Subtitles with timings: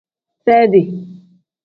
[0.45, 0.81] Seedi.